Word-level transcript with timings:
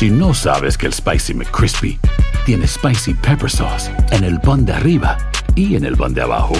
Si 0.00 0.08
no 0.08 0.32
sabes 0.32 0.78
que 0.78 0.86
el 0.86 0.94
Spicy 0.94 1.34
McCrispy 1.34 2.00
tiene 2.46 2.66
Spicy 2.66 3.12
Pepper 3.12 3.50
Sauce 3.50 3.90
en 4.12 4.24
el 4.24 4.40
pan 4.40 4.64
de 4.64 4.72
arriba 4.72 5.18
y 5.54 5.76
en 5.76 5.84
el 5.84 5.94
pan 5.94 6.14
de 6.14 6.22
abajo, 6.22 6.54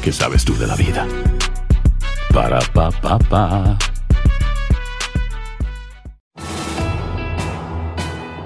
¿qué 0.00 0.12
sabes 0.12 0.44
tú 0.44 0.56
de 0.56 0.68
la 0.68 0.76
vida? 0.76 1.08
Para, 2.32 2.60
pa, 2.72 2.92
pa, 2.92 3.18
pa. 3.18 3.76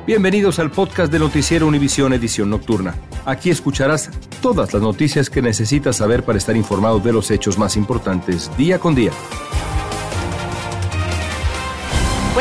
Bienvenidos 0.06 0.58
al 0.60 0.70
podcast 0.70 1.12
de 1.12 1.18
Noticiero 1.18 1.66
Univisión 1.66 2.14
Edición 2.14 2.48
Nocturna. 2.48 2.94
Aquí 3.26 3.50
escucharás 3.50 4.08
todas 4.40 4.72
las 4.72 4.80
noticias 4.80 5.28
que 5.28 5.42
necesitas 5.42 5.96
saber 5.96 6.24
para 6.24 6.38
estar 6.38 6.56
informado 6.56 7.00
de 7.00 7.12
los 7.12 7.30
hechos 7.30 7.58
más 7.58 7.76
importantes 7.76 8.50
día 8.56 8.78
con 8.78 8.94
día. 8.94 9.12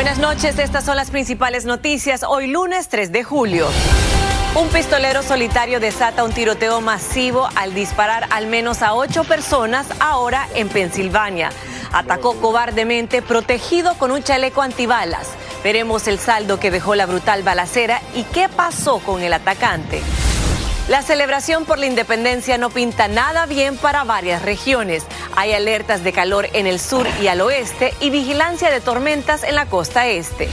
Buenas 0.00 0.18
noches, 0.18 0.58
estas 0.58 0.84
son 0.84 0.96
las 0.96 1.10
principales 1.10 1.66
noticias 1.66 2.22
hoy 2.22 2.46
lunes 2.46 2.88
3 2.88 3.12
de 3.12 3.22
julio. 3.22 3.68
Un 4.54 4.66
pistolero 4.68 5.22
solitario 5.22 5.78
desata 5.78 6.24
un 6.24 6.32
tiroteo 6.32 6.80
masivo 6.80 7.46
al 7.54 7.74
disparar 7.74 8.26
al 8.30 8.46
menos 8.46 8.80
a 8.80 8.94
ocho 8.94 9.24
personas 9.24 9.86
ahora 10.00 10.48
en 10.54 10.70
Pensilvania. 10.70 11.50
Atacó 11.92 12.40
cobardemente 12.40 13.20
protegido 13.20 13.92
con 13.98 14.10
un 14.10 14.22
chaleco 14.22 14.62
antibalas. 14.62 15.28
Veremos 15.62 16.08
el 16.08 16.18
saldo 16.18 16.58
que 16.58 16.70
dejó 16.70 16.94
la 16.94 17.04
brutal 17.04 17.42
balacera 17.42 18.00
y 18.14 18.22
qué 18.22 18.48
pasó 18.48 19.00
con 19.00 19.20
el 19.20 19.34
atacante. 19.34 20.00
La 20.90 21.02
celebración 21.02 21.66
por 21.66 21.78
la 21.78 21.86
independencia 21.86 22.58
no 22.58 22.68
pinta 22.68 23.06
nada 23.06 23.46
bien 23.46 23.76
para 23.76 24.02
varias 24.02 24.42
regiones. 24.42 25.04
Hay 25.36 25.52
alertas 25.52 26.02
de 26.02 26.12
calor 26.12 26.48
en 26.52 26.66
el 26.66 26.80
sur 26.80 27.06
y 27.22 27.28
al 27.28 27.42
oeste 27.42 27.94
y 28.00 28.10
vigilancia 28.10 28.72
de 28.72 28.80
tormentas 28.80 29.44
en 29.44 29.54
la 29.54 29.66
costa 29.66 30.08
este. 30.08 30.48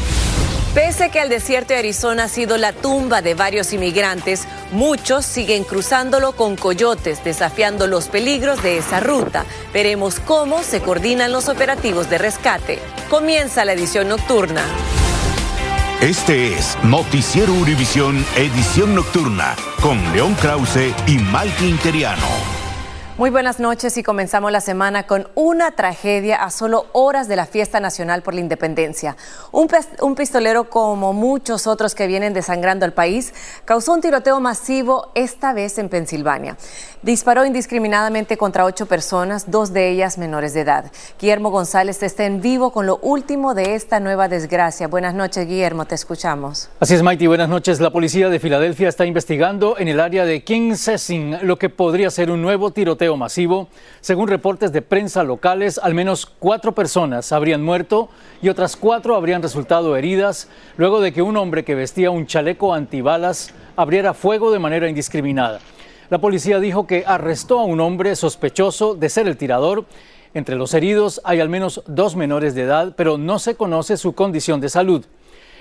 Pese 0.76 1.10
que 1.10 1.24
el 1.24 1.30
desierto 1.30 1.74
de 1.74 1.80
Arizona 1.80 2.26
ha 2.26 2.28
sido 2.28 2.60
la 2.60 2.72
tumba 2.72 3.24
de 3.24 3.34
varios 3.34 3.74
inmigrantes, 3.74 4.48
muchos 4.72 5.26
siguen 5.26 5.64
cruzándolo 5.64 6.34
con 6.34 6.56
coyotes, 6.56 7.24
desafiando 7.24 7.88
los 7.88 8.08
peligros 8.08 8.62
de 8.62 8.78
esa 8.78 9.00
ruta. 9.00 9.44
Veremos 9.74 10.20
cómo 10.20 10.62
se 10.62 10.82
coordinan 10.82 11.32
los 11.32 11.50
operativos 11.50 12.12
de 12.12 12.20
rescate. 12.20 12.78
Comienza 13.10 13.66
la 13.66 13.74
edición 13.74 14.08
nocturna. 14.10 14.62
Este 16.02 16.54
es 16.54 16.78
Noticiero 16.84 17.52
Univisión 17.54 18.24
Edición 18.36 18.94
Nocturna 18.94 19.56
con 19.82 19.98
León 20.14 20.36
Krause 20.36 20.94
y 21.08 21.18
Malky 21.18 21.66
Interiano. 21.66 22.57
Muy 23.18 23.32
buenas 23.32 23.60
noches 23.60 23.98
y 23.98 24.04
comenzamos 24.04 24.52
la 24.52 24.62
semana 24.62 25.08
con 25.08 25.28
una 25.34 25.72
tragedia 25.72 26.36
a 26.36 26.52
solo 26.52 26.86
horas 26.92 27.28
de 27.28 27.36
la 27.36 27.48
fiesta 27.48 27.80
nacional 27.80 28.22
por 28.22 28.36
la 28.36 28.42
independencia. 28.42 29.18
Un, 29.52 30.16
pistolero 30.16 30.70
como 30.70 31.14
muchos 31.14 31.66
otros 31.66 31.96
que 31.96 32.06
vienen 32.06 32.36
desangrando 32.36 32.86
al 32.86 32.94
país 32.94 33.34
causó 33.66 33.94
un 33.94 34.02
tiroteo 34.02 34.40
masivo 34.40 35.10
esta 35.16 35.54
vez 35.54 35.80
en 35.80 35.90
Pensilvania. 35.90 36.58
Disparó 37.02 37.44
indiscriminadamente 37.44 38.38
contra 38.38 38.66
ocho 38.66 38.86
personas, 38.86 39.50
dos 39.50 39.74
de 39.74 39.90
ellas 39.90 40.20
menores 40.20 40.54
de 40.54 40.62
edad. 40.62 40.92
Guillermo 41.20 41.50
González 41.50 42.04
está 42.04 42.26
en 42.26 42.40
vivo 42.40 42.72
con 42.72 42.86
lo 42.86 42.98
último 43.02 43.56
de 43.56 43.74
esta 43.74 44.00
nueva 44.00 44.28
desgracia. 44.28 44.88
Buenas 44.88 45.16
noches, 45.16 45.48
Guillermo, 45.48 45.86
te 45.86 45.96
escuchamos. 45.96 46.70
Así 46.80 46.94
es, 46.94 47.02
Mighty, 47.02 47.26
buenas 47.26 47.50
noches. 47.50 47.80
La 47.80 47.90
policía 47.90 48.30
de 48.30 48.40
Filadelfia 48.40 48.90
está 48.90 49.08
investigando 49.08 49.76
en 49.80 49.88
el 49.88 50.00
área 50.00 50.24
de 50.24 50.44
King 50.44 50.76
Sessing 50.76 51.40
lo 51.42 51.58
que 51.58 51.70
podría 51.70 52.12
ser 52.12 52.30
un 52.30 52.44
nuevo 52.44 52.70
tiroteo 52.70 53.07
masivo. 53.16 53.70
Según 54.02 54.28
reportes 54.28 54.74
de 54.74 54.82
prensa 54.82 55.24
locales, 55.24 55.80
al 55.82 55.94
menos 55.94 56.26
cuatro 56.26 56.74
personas 56.74 57.32
habrían 57.32 57.64
muerto 57.64 58.10
y 58.42 58.50
otras 58.50 58.76
cuatro 58.76 59.16
habrían 59.16 59.42
resultado 59.42 59.96
heridas 59.96 60.50
luego 60.76 61.00
de 61.00 61.14
que 61.14 61.22
un 61.22 61.38
hombre 61.38 61.64
que 61.64 61.76
vestía 61.76 62.12
un 62.12 62.26
chaleco 62.26 62.74
antibalas 62.74 63.54
abriera 63.78 64.14
fuego 64.14 64.52
de 64.52 64.60
manera 64.60 64.90
indiscriminada. 64.90 65.60
La 66.10 66.20
policía 66.20 66.60
dijo 66.60 66.88
que 66.88 67.04
arrestó 67.06 67.60
a 67.60 67.66
un 67.66 67.80
hombre 67.80 68.16
sospechoso 68.16 68.96
de 68.96 69.10
ser 69.10 69.28
el 69.28 69.38
tirador. 69.38 69.86
Entre 70.34 70.56
los 70.56 70.74
heridos 70.74 71.22
hay 71.24 71.40
al 71.40 71.50
menos 71.50 71.84
dos 71.86 72.16
menores 72.16 72.56
de 72.56 72.64
edad, 72.64 72.94
pero 72.96 73.18
no 73.18 73.40
se 73.40 73.56
conoce 73.56 73.98
su 73.98 74.14
condición 74.14 74.60
de 74.62 74.70
salud. 74.70 75.06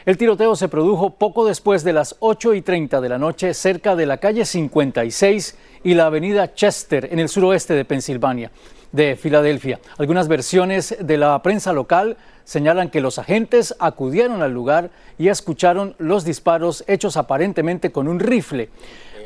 El 0.06 0.17
tiroteo 0.17 0.55
se 0.55 0.69
produjo 0.69 1.11
poco 1.11 1.44
después 1.44 1.83
de 1.83 1.93
las 1.93 2.15
8 2.21 2.55
y 2.55 2.62
30 2.62 3.00
de 3.00 3.09
la 3.09 3.19
noche 3.19 3.53
cerca 3.55 3.97
de 3.97 4.06
la 4.06 4.19
calle 4.19 4.44
56 4.44 5.59
y 5.83 5.94
la 5.94 6.06
avenida 6.06 6.55
Chester 6.55 7.09
en 7.11 7.19
el 7.19 7.28
suroeste 7.28 7.75
de 7.75 7.84
Pensilvania, 7.84 8.53
de 8.93 9.16
Filadelfia. 9.16 9.81
Algunas 9.99 10.28
versiones 10.28 10.97
de 11.00 11.16
la 11.16 11.43
prensa 11.43 11.72
local 11.72 12.16
señalan 12.45 12.89
que 12.89 13.00
los 13.00 13.19
agentes 13.19 13.75
acudieron 13.81 14.43
al 14.43 14.53
lugar 14.53 14.91
y 15.19 15.27
escucharon 15.27 15.97
los 15.99 16.25
disparos 16.25 16.84
hechos 16.87 17.16
aparentemente 17.16 17.91
con 17.91 18.06
un 18.06 18.21
rifle. 18.21 18.69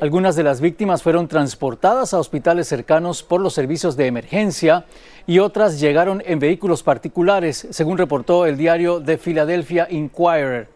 Algunas 0.00 0.34
de 0.34 0.42
las 0.42 0.62
víctimas 0.62 1.02
fueron 1.02 1.28
transportadas 1.28 2.14
a 2.14 2.18
hospitales 2.18 2.66
cercanos 2.66 3.22
por 3.22 3.42
los 3.42 3.52
servicios 3.52 3.98
de 3.98 4.06
emergencia 4.06 4.86
y 5.26 5.40
otras 5.40 5.78
llegaron 5.78 6.22
en 6.24 6.38
vehículos 6.38 6.82
particulares, 6.82 7.66
según 7.68 7.98
reportó 7.98 8.46
el 8.46 8.56
diario 8.56 9.02
The 9.02 9.18
Philadelphia 9.18 9.86
Inquirer. 9.90 10.68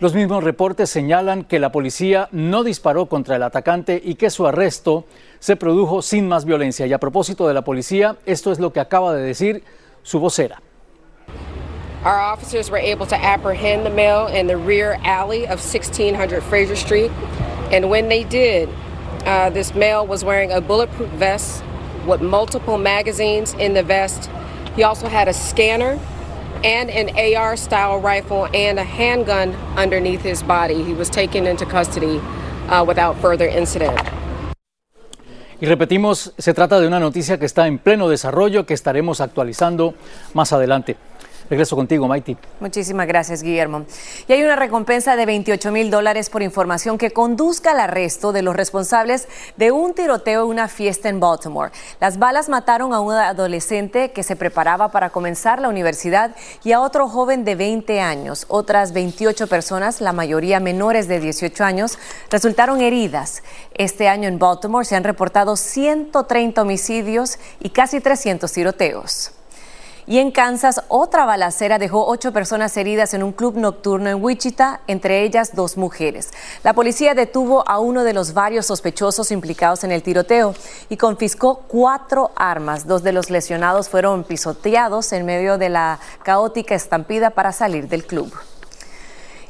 Los 0.00 0.14
mismos 0.14 0.42
reportes 0.42 0.90
señalan 0.90 1.44
que 1.44 1.60
la 1.60 1.70
policía 1.70 2.28
no 2.32 2.64
disparó 2.64 3.06
contra 3.06 3.36
el 3.36 3.44
atacante 3.44 4.02
y 4.04 4.16
que 4.16 4.30
su 4.30 4.48
arresto 4.48 5.04
se 5.38 5.54
produjo 5.54 6.02
sin 6.02 6.26
más 6.26 6.44
violencia. 6.44 6.86
Y 6.86 6.92
a 6.92 6.98
propósito 6.98 7.46
de 7.46 7.54
la 7.54 7.62
policía, 7.62 8.16
esto 8.26 8.50
es 8.50 8.58
lo 8.58 8.72
que 8.72 8.80
acaba 8.80 9.14
de 9.14 9.22
decir 9.22 9.62
su 10.02 10.18
vocera. 10.18 10.60
Our 12.04 12.18
officers 12.18 12.68
were 12.68 12.82
able 12.82 13.06
to 13.06 13.16
apprehend 13.16 13.84
the 13.84 13.90
male 13.90 14.26
in 14.26 14.48
the 14.48 14.56
rear 14.56 14.98
alley 15.04 15.44
of 15.44 15.60
1600 15.60 16.42
Fraser 16.42 16.76
Street. 16.76 17.12
And 17.72 17.90
when 17.90 18.08
they 18.08 18.24
did, 18.24 18.68
uh, 19.24 19.50
this 19.50 19.74
male 19.74 20.06
was 20.06 20.24
wearing 20.24 20.52
a 20.52 20.60
bulletproof 20.60 21.10
vest 21.10 21.62
with 22.06 22.20
multiple 22.20 22.78
magazines 22.78 23.54
in 23.54 23.74
the 23.74 23.82
vest. 23.82 24.30
He 24.76 24.84
also 24.84 25.08
had 25.08 25.28
a 25.28 25.32
scanner 25.32 25.98
and 26.62 26.90
an 26.90 27.10
AR 27.36 27.56
style 27.56 28.00
rifle 28.00 28.48
and 28.54 28.78
a 28.78 28.84
handgun 28.84 29.54
underneath 29.76 30.22
his 30.22 30.42
body. 30.42 30.82
He 30.82 30.94
was 30.94 31.10
taken 31.10 31.46
into 31.46 31.66
custody 31.66 32.20
uh, 32.68 32.84
without 32.86 33.16
further 33.20 33.46
incident. 33.46 33.98
Y 35.58 35.66
repetimos, 35.66 36.34
se 36.36 36.52
trata 36.52 36.78
de 36.78 36.86
una 36.86 37.00
noticia 37.00 37.38
que 37.38 37.46
está 37.46 37.66
en 37.66 37.78
pleno 37.78 38.10
desarrollo 38.10 38.66
que 38.66 38.74
estaremos 38.74 39.22
actualizando 39.22 39.94
más 40.34 40.52
adelante. 40.52 40.96
Regreso 41.48 41.76
contigo, 41.76 42.08
Maiti. 42.08 42.36
Muchísimas 42.58 43.06
gracias, 43.06 43.42
Guillermo. 43.42 43.84
Y 44.26 44.32
hay 44.32 44.42
una 44.42 44.56
recompensa 44.56 45.14
de 45.14 45.26
28 45.26 45.70
mil 45.70 45.90
dólares 45.90 46.28
por 46.28 46.42
información 46.42 46.98
que 46.98 47.12
conduzca 47.12 47.70
al 47.70 47.80
arresto 47.80 48.32
de 48.32 48.42
los 48.42 48.56
responsables 48.56 49.28
de 49.56 49.70
un 49.70 49.94
tiroteo 49.94 50.42
en 50.42 50.48
una 50.48 50.68
fiesta 50.68 51.08
en 51.08 51.20
Baltimore. 51.20 51.70
Las 52.00 52.18
balas 52.18 52.48
mataron 52.48 52.92
a 52.92 53.00
un 53.00 53.12
adolescente 53.12 54.10
que 54.10 54.24
se 54.24 54.34
preparaba 54.34 54.90
para 54.90 55.10
comenzar 55.10 55.60
la 55.60 55.68
universidad 55.68 56.34
y 56.64 56.72
a 56.72 56.80
otro 56.80 57.08
joven 57.08 57.44
de 57.44 57.54
20 57.54 58.00
años. 58.00 58.46
Otras 58.48 58.92
28 58.92 59.46
personas, 59.46 60.00
la 60.00 60.12
mayoría 60.12 60.58
menores 60.58 61.06
de 61.06 61.20
18 61.20 61.62
años, 61.62 61.98
resultaron 62.30 62.80
heridas. 62.80 63.42
Este 63.74 64.08
año 64.08 64.28
en 64.28 64.40
Baltimore 64.40 64.84
se 64.84 64.96
han 64.96 65.04
reportado 65.04 65.56
130 65.56 66.62
homicidios 66.62 67.38
y 67.60 67.70
casi 67.70 68.00
300 68.00 68.50
tiroteos. 68.50 69.35
Y 70.08 70.18
en 70.18 70.30
Kansas, 70.30 70.82
otra 70.86 71.24
balacera 71.24 71.78
dejó 71.78 72.06
ocho 72.06 72.32
personas 72.32 72.76
heridas 72.76 73.12
en 73.12 73.24
un 73.24 73.32
club 73.32 73.56
nocturno 73.56 74.08
en 74.08 74.22
Wichita, 74.22 74.80
entre 74.86 75.24
ellas 75.24 75.56
dos 75.56 75.76
mujeres. 75.76 76.30
La 76.62 76.74
policía 76.74 77.14
detuvo 77.14 77.68
a 77.68 77.80
uno 77.80 78.04
de 78.04 78.12
los 78.12 78.32
varios 78.32 78.66
sospechosos 78.66 79.32
implicados 79.32 79.82
en 79.82 79.90
el 79.90 80.04
tiroteo 80.04 80.54
y 80.88 80.96
confiscó 80.96 81.64
cuatro 81.66 82.30
armas. 82.36 82.86
Dos 82.86 83.02
de 83.02 83.12
los 83.12 83.30
lesionados 83.30 83.88
fueron 83.88 84.22
pisoteados 84.22 85.12
en 85.12 85.26
medio 85.26 85.58
de 85.58 85.70
la 85.70 85.98
caótica 86.22 86.76
estampida 86.76 87.30
para 87.30 87.50
salir 87.50 87.88
del 87.88 88.06
club. 88.06 88.32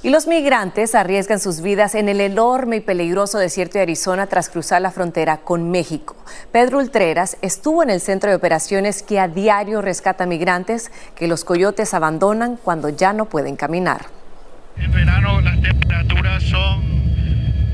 Y 0.06 0.10
los 0.10 0.28
migrantes 0.28 0.94
arriesgan 0.94 1.40
sus 1.40 1.62
vidas 1.62 1.96
en 1.96 2.08
el 2.08 2.20
enorme 2.20 2.76
y 2.76 2.80
peligroso 2.80 3.38
desierto 3.38 3.78
de 3.78 3.82
Arizona 3.82 4.28
tras 4.28 4.48
cruzar 4.48 4.80
la 4.80 4.92
frontera 4.92 5.38
con 5.38 5.72
México. 5.72 6.14
Pedro 6.52 6.78
Ultreras 6.78 7.36
estuvo 7.42 7.82
en 7.82 7.90
el 7.90 8.00
centro 8.00 8.30
de 8.30 8.36
operaciones 8.36 9.02
que 9.02 9.18
a 9.18 9.26
diario 9.26 9.82
rescata 9.82 10.24
migrantes 10.24 10.92
que 11.16 11.26
los 11.26 11.42
coyotes 11.42 11.92
abandonan 11.92 12.56
cuando 12.56 12.88
ya 12.88 13.12
no 13.12 13.24
pueden 13.24 13.56
caminar. 13.56 14.06
En 14.76 14.92
verano 14.92 15.40
las 15.40 15.60
temperaturas 15.60 16.40
son 16.44 16.84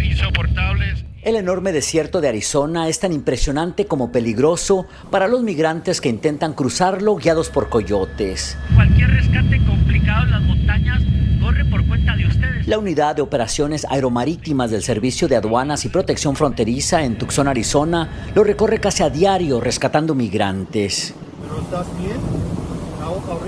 insoportables. 0.02 1.04
El 1.20 1.36
enorme 1.36 1.70
desierto 1.70 2.22
de 2.22 2.30
Arizona 2.30 2.88
es 2.88 2.98
tan 2.98 3.12
impresionante 3.12 3.84
como 3.84 4.10
peligroso 4.10 4.86
para 5.10 5.28
los 5.28 5.42
migrantes 5.42 6.00
que 6.00 6.08
intentan 6.08 6.54
cruzarlo 6.54 7.14
guiados 7.16 7.50
por 7.50 7.68
coyotes. 7.68 8.56
Cualquier 8.74 9.10
rescate 9.10 9.58
complicado 9.66 10.24
en 10.24 10.30
las 10.30 10.40
montañas 10.40 11.02
corre 11.42 11.64
por 11.64 11.84
cuenta 11.86 12.16
de 12.16 12.26
ustedes. 12.26 12.52
La 12.72 12.78
unidad 12.78 13.14
de 13.14 13.20
operaciones 13.20 13.86
aeromarítimas 13.90 14.70
del 14.70 14.82
Servicio 14.82 15.28
de 15.28 15.36
Aduanas 15.36 15.84
y 15.84 15.90
Protección 15.90 16.34
Fronteriza 16.34 17.02
en 17.02 17.18
Tucson, 17.18 17.46
Arizona, 17.46 18.30
lo 18.34 18.44
recorre 18.44 18.80
casi 18.80 19.02
a 19.02 19.10
diario 19.10 19.60
rescatando 19.60 20.14
migrantes. 20.14 21.12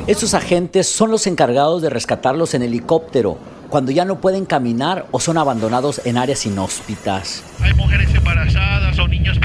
Estos 0.06 0.34
agentes 0.34 0.90
son 0.90 1.10
los 1.10 1.26
encargados 1.26 1.80
de 1.80 1.88
rescatarlos 1.88 2.52
en 2.52 2.64
helicóptero, 2.64 3.38
cuando 3.70 3.92
ya 3.92 4.04
no 4.04 4.20
pueden 4.20 4.44
caminar 4.44 5.06
o 5.10 5.18
son 5.18 5.38
abandonados 5.38 6.02
en 6.04 6.18
áreas 6.18 6.44
inhóspitas. 6.44 7.42
Hay 7.62 7.72
mujeres 7.72 8.14
embarazadas 8.14 8.98
o 8.98 9.08
niños 9.08 9.40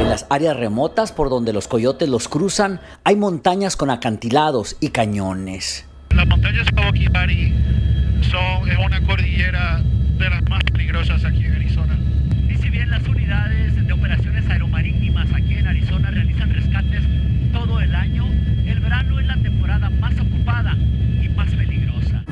En 0.00 0.08
las 0.08 0.26
áreas 0.30 0.56
remotas 0.56 1.12
por 1.12 1.30
donde 1.30 1.52
los 1.52 1.68
coyotes 1.68 2.08
los 2.08 2.28
cruzan, 2.28 2.80
hay 3.04 3.16
montañas 3.16 3.76
con 3.76 3.90
acantilados 3.90 4.76
y 4.80 4.88
cañones. 4.88 5.84
Las 6.10 6.26
montañas 6.26 6.66
Kawakibari 6.74 7.54
son 8.30 8.68
es 8.68 8.78
una 8.84 9.00
cordillera 9.06 9.82
de 10.18 10.30
las 10.30 10.42
más 10.48 10.62
peligrosas 10.72 11.24
aquí 11.24 11.44
en 11.44 11.52
Arizona. 11.52 11.98
Y 12.48 12.56
si 12.56 12.70
bien 12.70 12.90
las 12.90 13.06
unidades 13.06 13.86
de 13.86 13.92
operaciones 13.92 14.48
aeromarítimas 14.48 15.28
aquí 15.32 15.54
en 15.54 15.66
Arizona 15.66 16.10
realizan 16.10 16.50
rescates 16.50 17.02
todo 17.52 17.80
el 17.80 17.94
año, 17.94 18.26
el 18.66 18.80
verano 18.80 19.20
es 19.20 19.26
la 19.26 19.36
temporada 19.42 19.90
más 19.90 20.14
ocupada 20.18 20.76
y 21.22 21.28
más 21.28 21.50
peligrosa. 21.50 22.24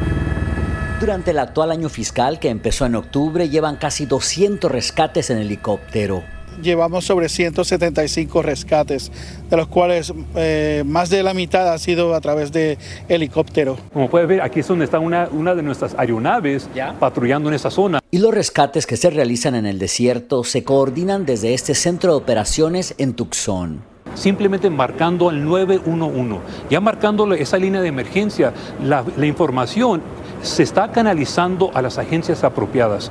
Durante 1.01 1.31
el 1.31 1.39
actual 1.39 1.71
año 1.71 1.89
fiscal 1.89 2.39
que 2.39 2.51
empezó 2.51 2.87
en 2.87 2.95
octubre, 2.95 3.49
llevan 3.49 3.77
casi 3.77 4.07
200 4.07 4.71
rescates 4.71 5.31
en 5.31 5.39
helicóptero. 5.39 6.23
Llevamos 6.63 7.05
sobre 7.05 7.29
175 7.29 8.43
rescates, 8.43 9.11
de 9.49 9.57
los 9.57 9.69
cuales 9.69 10.13
eh, 10.37 10.83
más 10.87 11.11
de 11.11 11.23
la 11.23 11.35
mitad 11.35 11.73
ha 11.73 11.79
sido 11.79 12.15
a 12.15 12.21
través 12.21 12.53
de 12.53 12.79
helicóptero. 13.09 13.77
Como 13.93 14.11
puede 14.11 14.27
ver, 14.27 14.43
aquí 14.43 14.61
es 14.61 14.69
donde 14.69 14.85
está 14.85 14.99
una, 14.99 15.29
una 15.31 15.55
de 15.55 15.63
nuestras 15.63 15.95
aeronaves 15.99 16.69
patrullando 16.99 17.49
en 17.49 17.55
esa 17.55 17.71
zona. 17.71 18.01
Y 18.11 18.19
los 18.19 18.35
rescates 18.35 18.87
que 18.87 18.97
se 18.97 19.11
realizan 19.11 19.55
en 19.55 19.67
el 19.67 19.79
desierto 19.79 20.45
se 20.45 20.65
coordinan 20.65 21.25
desde 21.25 21.55
este 21.55 21.75
centro 21.75 22.13
de 22.13 22.19
operaciones 22.19 22.95
en 22.99 23.15
Tucson 23.15 23.91
simplemente 24.15 24.71
marcando 24.71 25.31
el 25.31 25.45
911, 25.45 26.41
ya 26.69 26.81
marcando 26.81 27.33
esa 27.33 27.57
línea 27.57 27.81
de 27.81 27.89
emergencia, 27.89 28.53
la, 28.83 29.05
la 29.17 29.27
información 29.27 30.03
se 30.43 30.63
está 30.63 30.91
canalizando 30.91 31.71
a 31.75 31.83
las 31.83 31.99
agencias 31.99 32.45
apropiadas. 32.45 33.11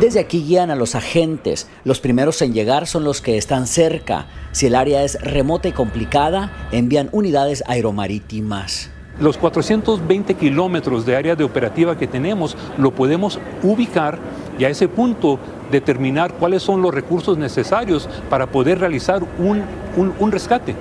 Desde 0.00 0.18
aquí 0.18 0.42
guían 0.42 0.72
a 0.72 0.74
los 0.74 0.96
agentes. 0.96 1.68
Los 1.84 2.00
primeros 2.00 2.42
en 2.42 2.52
llegar 2.52 2.88
son 2.88 3.04
los 3.04 3.20
que 3.20 3.38
están 3.38 3.68
cerca. 3.68 4.26
Si 4.50 4.66
el 4.66 4.74
área 4.74 5.04
es 5.04 5.20
remota 5.22 5.68
y 5.68 5.72
complicada, 5.72 6.68
envían 6.72 7.08
unidades 7.12 7.62
aeromarítimas. 7.68 8.90
Los 9.20 9.38
420 9.38 10.34
kilómetros 10.34 11.06
de 11.06 11.14
área 11.14 11.36
de 11.36 11.44
operativa 11.44 11.96
que 11.96 12.08
tenemos 12.08 12.56
lo 12.76 12.90
podemos 12.92 13.38
ubicar 13.62 14.18
y 14.58 14.64
a 14.64 14.68
ese 14.68 14.88
punto 14.88 15.38
determinar 15.70 16.34
cuáles 16.34 16.64
son 16.64 16.82
los 16.82 16.92
recursos 16.92 17.38
necesarios 17.38 18.08
para 18.28 18.48
poder 18.48 18.80
realizar 18.80 19.22
un, 19.38 19.62
un, 19.96 20.12
un 20.18 20.32
rescate. 20.32 20.74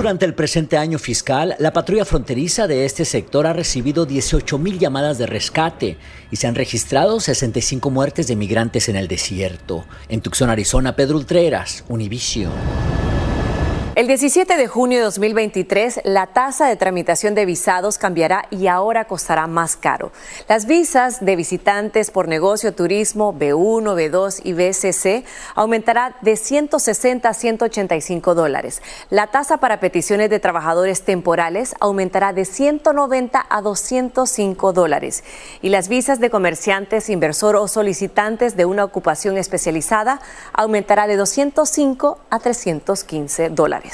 Durante 0.00 0.24
el 0.24 0.32
presente 0.32 0.78
año 0.78 0.98
fiscal, 0.98 1.56
la 1.58 1.74
patrulla 1.74 2.06
fronteriza 2.06 2.66
de 2.66 2.86
este 2.86 3.04
sector 3.04 3.46
ha 3.46 3.52
recibido 3.52 4.06
18 4.06 4.56
mil 4.56 4.78
llamadas 4.78 5.18
de 5.18 5.26
rescate 5.26 5.98
y 6.30 6.36
se 6.36 6.46
han 6.46 6.54
registrado 6.54 7.20
65 7.20 7.90
muertes 7.90 8.26
de 8.26 8.34
migrantes 8.34 8.88
en 8.88 8.96
el 8.96 9.08
desierto. 9.08 9.84
En 10.08 10.22
Tucson, 10.22 10.48
Arizona, 10.48 10.96
Pedro 10.96 11.18
Ultreras, 11.18 11.84
Univision. 11.86 12.50
El 14.00 14.06
17 14.06 14.56
de 14.56 14.66
junio 14.66 14.96
de 14.96 15.04
2023, 15.04 16.00
la 16.04 16.28
tasa 16.28 16.66
de 16.66 16.76
tramitación 16.76 17.34
de 17.34 17.44
visados 17.44 17.98
cambiará 17.98 18.46
y 18.48 18.66
ahora 18.66 19.04
costará 19.04 19.46
más 19.46 19.76
caro. 19.76 20.10
Las 20.48 20.64
visas 20.64 21.22
de 21.22 21.36
visitantes 21.36 22.10
por 22.10 22.26
negocio, 22.26 22.72
turismo, 22.72 23.34
B1, 23.34 23.94
B2 23.94 24.40
y 24.42 24.54
BCC 24.54 25.26
aumentará 25.54 26.16
de 26.22 26.36
160 26.36 27.28
a 27.28 27.34
185 27.34 28.34
dólares. 28.34 28.80
La 29.10 29.26
tasa 29.26 29.58
para 29.58 29.80
peticiones 29.80 30.30
de 30.30 30.40
trabajadores 30.40 31.02
temporales 31.02 31.74
aumentará 31.78 32.32
de 32.32 32.46
190 32.46 33.44
a 33.50 33.60
205 33.60 34.72
dólares. 34.72 35.24
Y 35.60 35.68
las 35.68 35.90
visas 35.90 36.20
de 36.20 36.30
comerciantes, 36.30 37.10
inversor 37.10 37.54
o 37.56 37.68
solicitantes 37.68 38.56
de 38.56 38.64
una 38.64 38.82
ocupación 38.82 39.36
especializada 39.36 40.22
aumentará 40.54 41.06
de 41.06 41.18
205 41.18 42.18
a 42.30 42.38
315 42.38 43.50
dólares. 43.50 43.89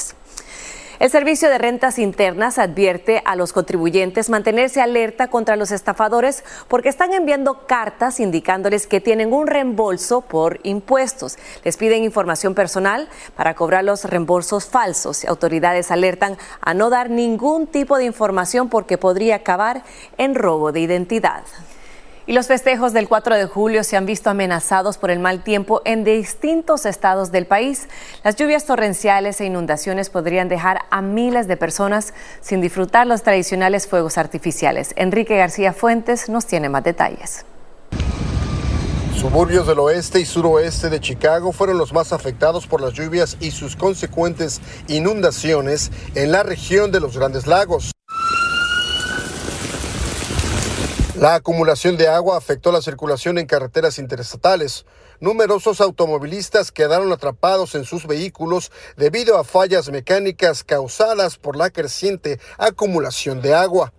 El 0.98 1.10
Servicio 1.10 1.50
de 1.50 1.58
Rentas 1.58 1.98
Internas 1.98 2.58
advierte 2.58 3.20
a 3.26 3.36
los 3.36 3.52
contribuyentes 3.52 4.30
mantenerse 4.30 4.80
alerta 4.80 5.28
contra 5.28 5.54
los 5.54 5.70
estafadores 5.70 6.42
porque 6.68 6.88
están 6.88 7.12
enviando 7.12 7.66
cartas 7.66 8.18
indicándoles 8.18 8.86
que 8.86 9.02
tienen 9.02 9.34
un 9.34 9.46
reembolso 9.46 10.22
por 10.22 10.58
impuestos. 10.62 11.36
Les 11.64 11.76
piden 11.76 12.02
información 12.02 12.54
personal 12.54 13.10
para 13.36 13.54
cobrar 13.54 13.84
los 13.84 14.04
reembolsos 14.04 14.64
falsos. 14.64 15.26
Autoridades 15.26 15.90
alertan 15.90 16.38
a 16.62 16.72
no 16.72 16.88
dar 16.88 17.10
ningún 17.10 17.66
tipo 17.66 17.98
de 17.98 18.06
información 18.06 18.70
porque 18.70 18.96
podría 18.96 19.36
acabar 19.36 19.82
en 20.16 20.34
robo 20.34 20.72
de 20.72 20.80
identidad. 20.80 21.42
Y 22.28 22.32
los 22.32 22.48
festejos 22.48 22.92
del 22.92 23.08
4 23.08 23.36
de 23.36 23.46
julio 23.46 23.84
se 23.84 23.96
han 23.96 24.04
visto 24.04 24.30
amenazados 24.30 24.98
por 24.98 25.12
el 25.12 25.20
mal 25.20 25.44
tiempo 25.44 25.80
en 25.84 26.02
distintos 26.02 26.84
estados 26.84 27.30
del 27.30 27.46
país. 27.46 27.88
Las 28.24 28.34
lluvias 28.34 28.64
torrenciales 28.64 29.40
e 29.40 29.44
inundaciones 29.44 30.10
podrían 30.10 30.48
dejar 30.48 30.80
a 30.90 31.02
miles 31.02 31.46
de 31.46 31.56
personas 31.56 32.14
sin 32.40 32.60
disfrutar 32.60 33.06
los 33.06 33.22
tradicionales 33.22 33.86
fuegos 33.86 34.18
artificiales. 34.18 34.92
Enrique 34.96 35.36
García 35.36 35.72
Fuentes 35.72 36.28
nos 36.28 36.46
tiene 36.46 36.68
más 36.68 36.82
detalles. 36.82 37.46
Suburbios 39.14 39.66
del 39.68 39.78
oeste 39.78 40.20
y 40.20 40.26
suroeste 40.26 40.90
de 40.90 41.00
Chicago 41.00 41.52
fueron 41.52 41.78
los 41.78 41.92
más 41.92 42.12
afectados 42.12 42.66
por 42.66 42.80
las 42.80 42.92
lluvias 42.92 43.36
y 43.40 43.52
sus 43.52 43.76
consecuentes 43.76 44.60
inundaciones 44.88 45.92
en 46.16 46.32
la 46.32 46.42
región 46.42 46.90
de 46.90 47.00
los 47.00 47.16
Grandes 47.16 47.46
Lagos. 47.46 47.95
La 51.26 51.34
acumulación 51.34 51.96
de 51.96 52.06
agua 52.06 52.36
afectó 52.36 52.70
la 52.70 52.80
circulación 52.80 53.36
en 53.38 53.46
carreteras 53.46 53.98
interestatales. 53.98 54.86
Numerosos 55.18 55.80
automovilistas 55.80 56.70
quedaron 56.70 57.10
atrapados 57.10 57.74
en 57.74 57.84
sus 57.84 58.06
vehículos 58.06 58.70
debido 58.96 59.36
a 59.36 59.42
fallas 59.42 59.90
mecánicas 59.90 60.62
causadas 60.62 61.36
por 61.36 61.56
la 61.56 61.70
creciente 61.70 62.38
acumulación 62.58 63.42
de 63.42 63.56
agua. 63.56 63.92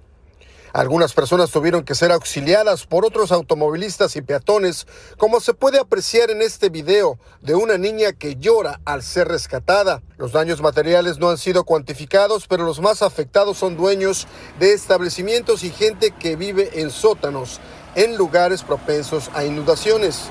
Algunas 0.78 1.14
personas 1.14 1.50
tuvieron 1.50 1.84
que 1.84 1.96
ser 1.96 2.12
auxiliadas 2.12 2.86
por 2.86 3.04
otros 3.04 3.32
automovilistas 3.32 4.16
y 4.16 4.22
peatones, 4.22 4.86
como 5.18 5.40
se 5.40 5.56
puede 5.56 5.80
apreciar 5.80 6.30
en 6.30 6.44
este 6.44 6.70
video 6.70 7.18
de 7.42 7.56
una 7.56 7.80
niña 7.80 8.14
que 8.14 8.36
llora 8.36 8.80
al 8.86 9.02
ser 9.02 9.28
rescatada. 9.28 10.04
Los 10.20 10.34
daños 10.34 10.62
materiales 10.62 11.18
no 11.18 11.32
han 11.32 11.40
sido 11.40 11.64
cuantificados, 11.64 12.46
pero 12.46 12.64
los 12.64 12.80
más 12.80 13.02
afectados 13.02 13.58
son 13.58 13.76
dueños 13.76 14.28
de 14.60 14.74
establecimientos 14.74 15.64
y 15.64 15.72
gente 15.72 16.12
que 16.12 16.36
vive 16.36 16.70
en 16.80 16.92
sótanos, 16.92 17.60
en 17.96 18.16
lugares 18.16 18.62
propensos 18.62 19.32
a 19.34 19.44
inundaciones. 19.44 20.30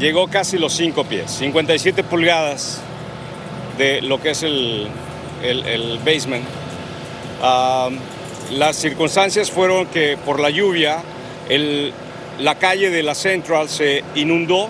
Llegó 0.00 0.26
casi 0.28 0.58
los 0.58 0.72
5 0.72 1.04
pies, 1.04 1.30
57 1.30 2.02
pulgadas 2.02 2.80
de 3.78 4.02
lo 4.02 4.20
que 4.20 4.30
es 4.30 4.42
el, 4.42 4.88
el, 5.40 6.00
basement. 6.04 6.44
Um, 7.40 8.00
las 8.50 8.76
circunstancias 8.76 9.50
fueron 9.50 9.86
que 9.86 10.18
por 10.24 10.40
la 10.40 10.50
lluvia 10.50 11.02
la 12.38 12.58
calle 12.58 12.90
de 12.90 13.02
la 13.02 13.14
Central 13.14 13.68
se 13.68 14.04
inundó. 14.14 14.68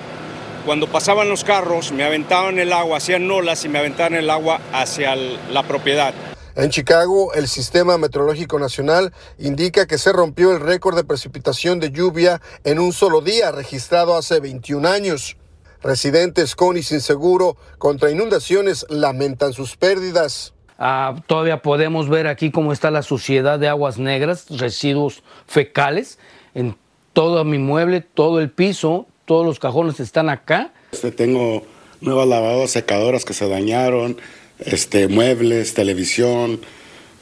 Cuando 0.64 0.86
pasaban 0.86 1.28
los 1.28 1.44
carros 1.44 1.92
me 1.92 2.04
aventaban 2.04 2.58
el 2.58 2.72
agua, 2.72 2.98
hacían 2.98 3.30
olas 3.30 3.64
y 3.64 3.68
me 3.68 3.78
aventaban 3.78 4.14
el 4.14 4.30
agua 4.30 4.60
hacia 4.72 5.14
la 5.16 5.62
propiedad. 5.62 6.14
En 6.56 6.70
Chicago, 6.70 7.34
el 7.34 7.48
Sistema 7.48 7.98
Meteorológico 7.98 8.60
Nacional 8.60 9.12
indica 9.38 9.86
que 9.86 9.98
se 9.98 10.12
rompió 10.12 10.52
el 10.52 10.60
récord 10.60 10.94
de 10.94 11.02
precipitación 11.02 11.80
de 11.80 11.90
lluvia 11.90 12.40
en 12.62 12.78
un 12.78 12.92
solo 12.92 13.20
día 13.20 13.50
registrado 13.50 14.16
hace 14.16 14.38
21 14.38 14.88
años. 14.88 15.36
Residentes 15.82 16.54
con 16.54 16.76
y 16.76 16.82
sin 16.82 17.00
seguro 17.00 17.56
contra 17.78 18.10
inundaciones 18.10 18.86
lamentan 18.88 19.52
sus 19.52 19.76
pérdidas. 19.76 20.54
Uh, 20.78 21.20
todavía 21.26 21.62
podemos 21.62 22.08
ver 22.08 22.26
aquí 22.26 22.50
cómo 22.50 22.72
está 22.72 22.90
la 22.90 23.02
suciedad 23.02 23.58
de 23.58 23.68
aguas 23.68 23.98
negras, 23.98 24.46
residuos 24.50 25.22
fecales 25.46 26.18
en 26.54 26.76
todo 27.12 27.44
mi 27.44 27.58
mueble, 27.58 28.00
todo 28.00 28.40
el 28.40 28.50
piso, 28.50 29.06
todos 29.24 29.46
los 29.46 29.58
cajones 29.58 30.00
están 30.00 30.28
acá. 30.28 30.72
Este, 30.92 31.12
tengo 31.12 31.62
nuevas 32.00 32.26
lavadoras 32.26 32.72
secadoras 32.72 33.24
que 33.24 33.34
se 33.34 33.48
dañaron, 33.48 34.16
este, 34.58 35.08
muebles, 35.08 35.74
televisión, 35.74 36.60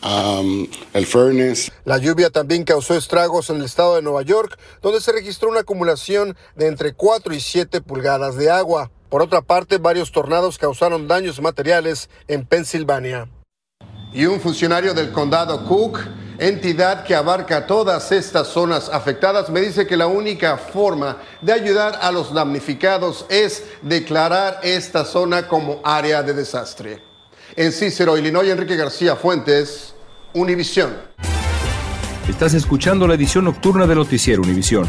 um, 0.03 0.67
el 0.95 1.07
furnace. 1.07 1.71
La 1.85 1.99
lluvia 1.99 2.31
también 2.31 2.65
causó 2.65 2.97
estragos 2.97 3.51
en 3.51 3.57
el 3.57 3.65
estado 3.65 3.97
de 3.97 4.03
Nueva 4.03 4.23
York, 4.23 4.59
donde 4.81 5.01
se 5.01 5.13
registró 5.13 5.51
una 5.51 5.61
acumulación 5.61 6.37
de 6.57 6.69
entre 6.69 6.95
4 6.95 7.35
y 7.35 7.41
7 7.41 7.83
pulgadas 7.83 8.37
de 8.37 8.51
agua. 8.51 8.91
Por 9.11 9.21
otra 9.21 9.43
parte, 9.43 9.77
varios 9.77 10.11
tornados 10.11 10.57
causaron 10.57 11.07
daños 11.07 11.41
materiales 11.41 12.09
en 12.29 12.47
Pensilvania. 12.47 13.29
Y 14.13 14.27
un 14.27 14.41
funcionario 14.41 14.93
del 14.93 15.11
condado 15.11 15.65
Cook 15.65 16.01
entidad 16.39 17.05
que 17.05 17.15
abarca 17.15 17.67
todas 17.67 18.11
estas 18.11 18.49
zonas 18.49 18.89
afectadas, 18.89 19.49
me 19.49 19.61
dice 19.61 19.87
que 19.87 19.97
la 19.97 20.07
única 20.07 20.57
forma 20.57 21.19
de 21.41 21.53
ayudar 21.53 21.99
a 22.03 22.11
los 22.11 22.35
damnificados 22.35 23.27
es 23.29 23.65
declarar 23.81 24.59
esta 24.63 25.05
zona 25.05 25.47
como 25.47 25.81
área 25.85 26.23
de 26.23 26.35
desastre. 26.35 27.03
En 27.55 27.71
Cícero, 27.71 28.17
Illinois, 28.19 28.49
Enrique 28.49 28.77
García 28.77 29.15
Fuentes, 29.15 29.95
Univisión. 30.33 30.97
Estás 32.29 32.55
escuchando 32.55 33.07
la 33.07 33.15
edición 33.15 33.45
nocturna 33.45 33.87
de 33.87 33.95
Noticiero 33.95 34.43
Univisión. 34.43 34.89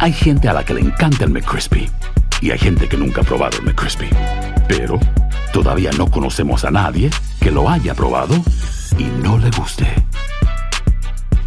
Hay 0.00 0.12
gente 0.12 0.48
a 0.48 0.52
la 0.52 0.64
que 0.64 0.74
le 0.74 0.80
encanta 0.80 1.24
el 1.24 1.30
McCrispy 1.30 1.90
y 2.40 2.52
hay 2.52 2.58
gente 2.58 2.88
que 2.88 2.96
nunca 2.96 3.22
ha 3.22 3.24
probado 3.24 3.58
el 3.58 3.64
McCrispy. 3.64 4.08
Pero 4.68 5.00
todavía 5.52 5.90
no 5.98 6.08
conocemos 6.08 6.64
a 6.64 6.70
nadie 6.70 7.10
que 7.40 7.50
lo 7.50 7.68
haya 7.68 7.94
probado 7.94 8.36
y 8.96 9.04
no 9.22 9.38
le 9.38 9.50
guste. 9.50 9.86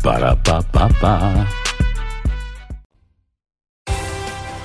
Para 0.03 0.35
pa 0.35 0.61
pa 0.61 0.89
pa. 0.89 1.47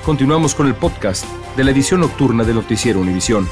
Continuamos 0.03 0.53
con 0.53 0.67
el 0.67 0.75
podcast 0.75 1.25
de 1.55 1.63
la 1.63 1.71
edición 1.71 2.01
nocturna 2.01 2.43
de 2.43 2.53
Noticiero 2.53 2.99
Univisión. 2.99 3.47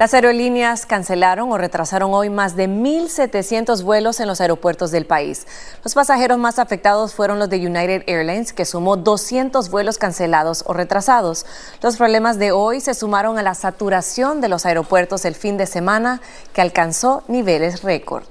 Las 0.00 0.14
aerolíneas 0.14 0.86
cancelaron 0.86 1.52
o 1.52 1.58
retrasaron 1.58 2.14
hoy 2.14 2.30
más 2.30 2.56
de 2.56 2.70
1.700 2.70 3.82
vuelos 3.82 4.18
en 4.20 4.28
los 4.28 4.40
aeropuertos 4.40 4.90
del 4.90 5.04
país. 5.04 5.46
Los 5.84 5.92
pasajeros 5.92 6.38
más 6.38 6.58
afectados 6.58 7.12
fueron 7.12 7.38
los 7.38 7.50
de 7.50 7.58
United 7.58 8.04
Airlines, 8.06 8.54
que 8.54 8.64
sumó 8.64 8.96
200 8.96 9.68
vuelos 9.68 9.98
cancelados 9.98 10.64
o 10.66 10.72
retrasados. 10.72 11.44
Los 11.82 11.98
problemas 11.98 12.38
de 12.38 12.50
hoy 12.50 12.80
se 12.80 12.94
sumaron 12.94 13.38
a 13.38 13.42
la 13.42 13.54
saturación 13.54 14.40
de 14.40 14.48
los 14.48 14.64
aeropuertos 14.64 15.26
el 15.26 15.34
fin 15.34 15.58
de 15.58 15.66
semana, 15.66 16.22
que 16.54 16.62
alcanzó 16.62 17.22
niveles 17.28 17.82
récord. 17.82 18.24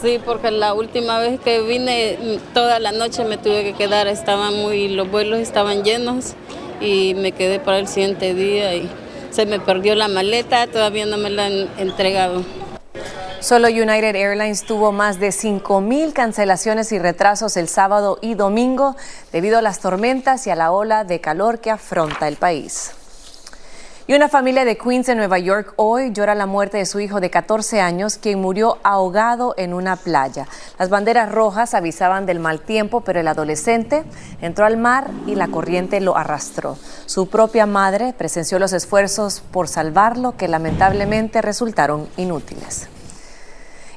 Sí, 0.00 0.22
porque 0.24 0.50
la 0.50 0.72
última 0.72 1.18
vez 1.18 1.38
que 1.38 1.60
vine 1.60 2.40
toda 2.54 2.78
la 2.78 2.92
noche 2.92 3.26
me 3.26 3.36
tuve 3.36 3.62
que 3.62 3.74
quedar, 3.74 4.06
estaban 4.06 4.54
muy, 4.54 4.88
los 4.88 5.10
vuelos 5.10 5.38
estaban 5.40 5.84
llenos 5.84 6.32
y 6.80 7.12
me 7.12 7.32
quedé 7.32 7.60
para 7.60 7.78
el 7.78 7.88
siguiente 7.88 8.32
día 8.32 8.74
y 8.74 8.90
se 9.32 9.46
me 9.46 9.58
perdió 9.58 9.94
la 9.94 10.08
maleta, 10.08 10.66
todavía 10.66 11.06
no 11.06 11.16
me 11.16 11.30
la 11.30 11.46
han 11.46 11.68
entregado. 11.78 12.44
Solo 13.40 13.66
United 13.66 14.14
Airlines 14.14 14.64
tuvo 14.64 14.92
más 14.92 15.18
de 15.18 15.30
5.000 15.30 16.12
cancelaciones 16.12 16.92
y 16.92 17.00
retrasos 17.00 17.56
el 17.56 17.66
sábado 17.66 18.18
y 18.22 18.34
domingo 18.34 18.94
debido 19.32 19.58
a 19.58 19.62
las 19.62 19.80
tormentas 19.80 20.46
y 20.46 20.50
a 20.50 20.54
la 20.54 20.70
ola 20.70 21.02
de 21.02 21.20
calor 21.20 21.58
que 21.58 21.70
afronta 21.72 22.28
el 22.28 22.36
país. 22.36 22.92
Y 24.12 24.14
una 24.14 24.28
familia 24.28 24.66
de 24.66 24.76
Queens 24.76 25.08
en 25.08 25.16
Nueva 25.16 25.38
York 25.38 25.72
hoy 25.76 26.12
llora 26.12 26.34
la 26.34 26.44
muerte 26.44 26.76
de 26.76 26.84
su 26.84 27.00
hijo 27.00 27.18
de 27.18 27.30
14 27.30 27.80
años, 27.80 28.18
quien 28.18 28.42
murió 28.42 28.76
ahogado 28.82 29.54
en 29.56 29.72
una 29.72 29.96
playa. 29.96 30.46
Las 30.78 30.90
banderas 30.90 31.32
rojas 31.32 31.72
avisaban 31.72 32.26
del 32.26 32.38
mal 32.38 32.60
tiempo, 32.60 33.00
pero 33.00 33.20
el 33.20 33.28
adolescente 33.28 34.04
entró 34.42 34.66
al 34.66 34.76
mar 34.76 35.10
y 35.26 35.34
la 35.34 35.48
corriente 35.48 35.98
lo 36.02 36.14
arrastró. 36.14 36.76
Su 37.06 37.30
propia 37.30 37.64
madre 37.64 38.12
presenció 38.12 38.58
los 38.58 38.74
esfuerzos 38.74 39.40
por 39.50 39.66
salvarlo, 39.66 40.36
que 40.36 40.46
lamentablemente 40.46 41.40
resultaron 41.40 42.06
inútiles. 42.18 42.88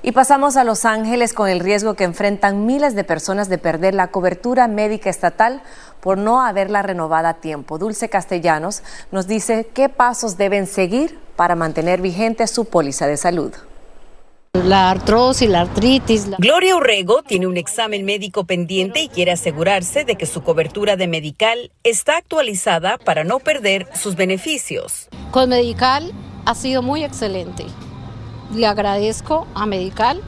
Y 0.06 0.12
pasamos 0.12 0.56
a 0.56 0.64
Los 0.64 0.86
Ángeles 0.86 1.34
con 1.34 1.50
el 1.50 1.60
riesgo 1.60 1.96
que 1.96 2.04
enfrentan 2.04 2.68
miles 2.68 2.94
de 2.94 3.04
personas 3.04 3.50
de 3.50 3.58
perder 3.58 3.96
la 3.96 4.10
cobertura 4.10 4.68
médica 4.68 5.10
estatal 5.10 5.64
por 6.02 6.18
no 6.18 6.42
haberla 6.42 6.82
renovada 6.82 7.30
a 7.30 7.34
tiempo. 7.36 7.78
Dulce 7.78 8.10
Castellanos 8.10 8.84
nos 9.12 9.28
dice 9.28 9.68
qué 9.74 9.90
pasos 9.90 10.38
deben 10.38 10.68
seguir 10.68 11.20
para 11.36 11.56
mantener 11.56 12.02
vigente 12.02 12.48
su 12.48 12.66
póliza 12.66 13.08
de 13.08 13.18
salud. 13.18 13.54
La 14.54 14.90
artrosis, 14.90 15.50
la 15.50 15.62
artritis. 15.62 16.30
Gloria 16.38 16.78
Urrego 16.78 17.24
tiene 17.24 17.48
un 17.48 17.58
examen 17.58 18.06
médico 18.06 18.46
pendiente 18.46 19.02
y 19.02 19.10
quiere 19.10 19.34
asegurarse 19.34 20.06
de 20.06 20.16
que 20.16 20.26
su 20.26 20.44
cobertura 20.44 20.96
de 20.96 21.08
medical 21.08 21.72
está 21.84 22.18
actualizada 22.18 22.98
para 22.98 23.24
no 23.26 23.40
perder 23.40 23.88
sus 23.94 24.16
beneficios. 24.16 25.10
Con 25.32 25.50
medical 25.50 26.14
ha 26.46 26.56
sido 26.56 26.82
muy 26.82 27.04
excelente 27.04 27.66
le 28.54 28.68
agradezco 28.68 29.48
a 29.54 29.66
Medical 29.66 30.22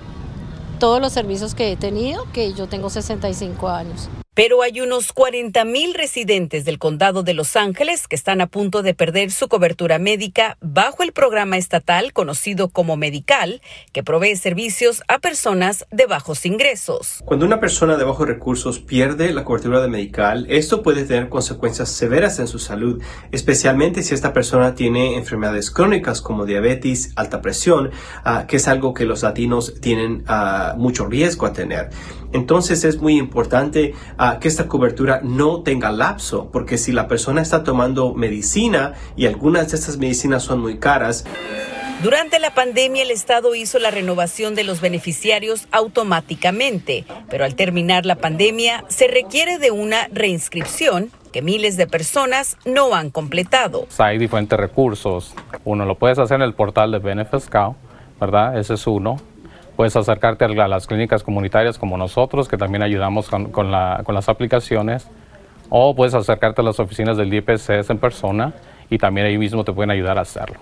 todos 0.80 1.02
los 1.02 1.14
servicios 1.14 1.56
que 1.56 1.72
he 1.72 1.78
tenido, 1.78 2.26
que 2.34 2.54
yo 2.54 2.68
tengo 2.68 2.90
65 2.90 3.68
años. 3.70 4.10
Pero 4.38 4.62
hay 4.62 4.82
unos 4.82 5.14
40 5.14 5.66
mil 5.66 5.96
residentes 5.96 6.64
del 6.64 6.78
condado 6.78 7.24
de 7.24 7.34
Los 7.34 7.56
Ángeles 7.56 8.08
que 8.08 8.16
están 8.16 8.40
a 8.40 8.46
punto 8.46 8.84
de 8.84 8.94
perder 8.94 9.32
su 9.32 9.48
cobertura 9.48 9.98
médica 9.98 10.60
bajo 10.62 11.02
el 11.02 11.12
programa 11.12 11.58
estatal 11.58 12.14
conocido 12.14 12.70
como 12.70 12.98
Medical, 12.98 13.64
que 13.94 14.04
provee 14.04 14.36
servicios 14.36 15.02
a 15.08 15.18
personas 15.18 15.88
de 15.90 16.06
bajos 16.06 16.46
ingresos. 16.46 17.24
Cuando 17.26 17.48
una 17.48 17.60
persona 17.60 17.98
de 17.98 18.04
bajos 18.04 18.28
recursos 18.28 18.78
pierde 18.78 19.34
la 19.34 19.44
cobertura 19.44 19.82
de 19.82 19.88
Medical, 19.88 20.46
esto 20.52 20.84
puede 20.84 21.06
tener 21.06 21.30
consecuencias 21.30 21.90
severas 21.90 22.38
en 22.38 22.48
su 22.48 22.60
salud, 22.60 23.02
especialmente 23.32 24.04
si 24.04 24.14
esta 24.14 24.34
persona 24.34 24.76
tiene 24.76 25.18
enfermedades 25.18 25.72
crónicas 25.72 26.22
como 26.22 26.46
diabetes, 26.46 27.12
alta 27.16 27.42
presión, 27.42 27.88
uh, 28.24 28.46
que 28.46 28.58
es 28.58 28.68
algo 28.68 28.94
que 28.94 29.06
los 29.06 29.24
latinos 29.24 29.82
tienen 29.82 30.26
uh, 30.30 30.78
mucho 30.78 31.08
riesgo 31.08 31.48
a 31.48 31.54
tener. 31.54 31.90
Entonces 32.34 32.84
es 32.84 33.02
muy 33.02 33.18
importante 33.18 33.94
uh, 34.36 34.40
que 34.40 34.48
esta 34.48 34.68
cobertura 34.68 35.22
no 35.24 35.62
tenga 35.62 35.92
lapso, 35.92 36.50
porque 36.52 36.78
si 36.78 36.92
la 36.92 37.08
persona 37.08 37.42
está 37.42 37.64
tomando 37.64 38.14
medicina 38.14 38.94
y 39.16 39.26
algunas 39.26 39.70
de 39.72 39.78
estas 39.78 39.98
medicinas 39.98 40.44
son 40.44 40.60
muy 40.60 40.78
caras, 40.78 41.26
durante 42.04 42.38
la 42.38 42.54
pandemia 42.54 43.02
el 43.02 43.10
Estado 43.10 43.56
hizo 43.56 43.80
la 43.80 43.90
renovación 43.90 44.54
de 44.54 44.64
los 44.64 44.82
beneficiarios 44.82 45.68
automáticamente, 45.72 47.06
pero 47.28 47.44
al 47.44 47.56
terminar 47.56 48.06
la 48.06 48.18
pandemia 48.18 48.84
se 48.88 49.08
requiere 49.08 49.58
de 49.58 49.72
una 49.72 50.08
reinscripción 50.12 51.10
que 51.34 51.42
miles 51.42 51.76
de 51.76 51.88
personas 51.88 52.56
no 52.66 52.94
han 52.94 53.10
completado. 53.10 53.88
Hay 53.98 54.20
diferentes 54.20 54.60
recursos. 54.60 55.34
Uno 55.66 55.86
lo 55.86 55.96
puedes 55.96 56.20
hacer 56.20 56.36
en 56.36 56.44
el 56.44 56.54
portal 56.54 56.92
de 56.92 57.00
BenefitScout, 57.00 57.76
¿verdad? 58.20 58.60
Ese 58.60 58.76
es 58.76 58.86
uno. 58.86 59.18
Puedes 59.78 59.96
acercarte 59.96 60.44
a 60.44 60.68
las 60.68 60.88
clínicas 60.88 61.22
comunitarias 61.22 61.78
como 61.78 61.98
nosotros, 61.98 62.48
que 62.48 62.58
también 62.58 62.82
ayudamos 62.82 63.30
con, 63.30 63.52
con, 63.52 63.72
la, 63.72 64.02
con 64.04 64.16
las 64.16 64.28
aplicaciones. 64.28 65.08
O 65.70 65.96
puedes 65.96 66.16
acercarte 66.16 66.62
a 66.62 66.64
las 66.64 66.80
oficinas 66.80 67.16
del 67.16 67.30
DPCS 67.30 67.92
en 67.92 68.00
persona 68.00 68.54
y 68.90 68.98
también 68.98 69.28
ahí 69.28 69.38
mismo 69.38 69.64
te 69.64 69.74
pueden 69.74 69.92
ayudar 69.92 70.18
a 70.18 70.22
hacerlo. 70.22 70.56